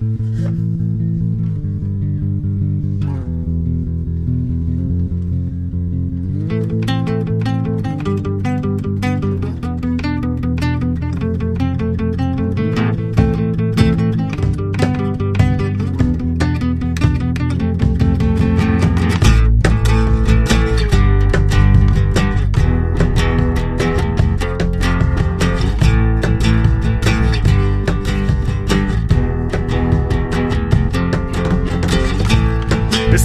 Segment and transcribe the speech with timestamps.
[0.00, 0.37] Mm-hmm.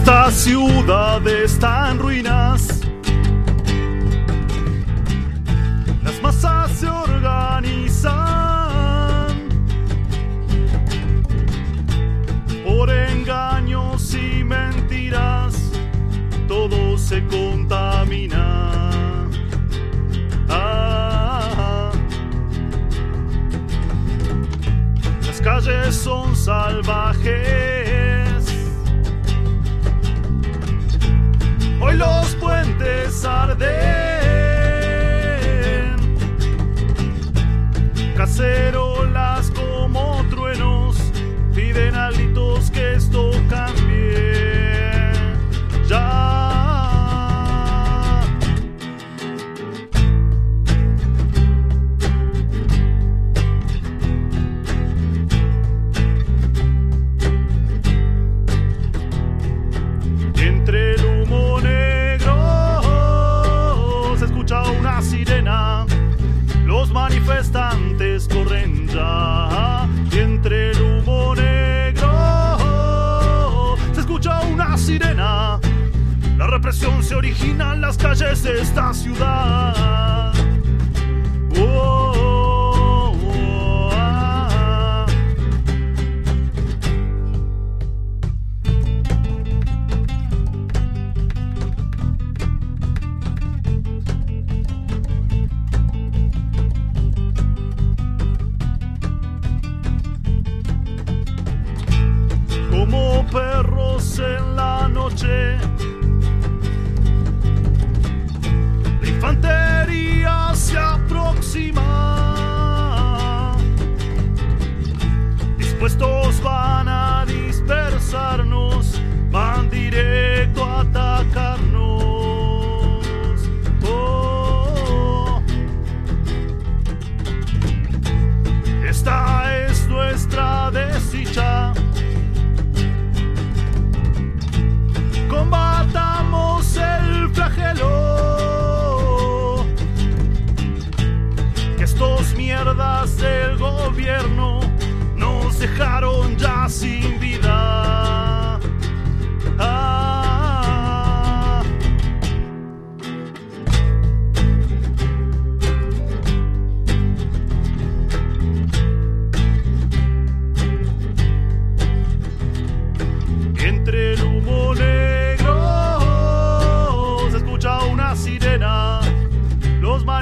[0.05, 2.81] Esta ciudad está en ruinas.
[6.03, 8.11] Las masas se organizan
[12.65, 15.71] por engaños y mentiras.
[16.49, 18.71] Todo se contamina.
[20.49, 21.91] Ah,
[25.25, 27.72] las calles son salvajes.
[74.73, 75.59] Una sirena.
[76.37, 80.33] La represión se origina en las calles de esta ciudad.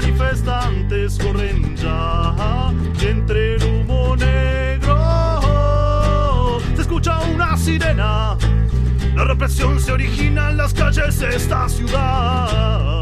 [0.02, 2.72] Manifestantes corren ya.
[3.00, 4.98] Entre el humo negro
[6.74, 8.36] se escucha una sirena.
[9.14, 13.01] La represión se origina en las calles de esta ciudad.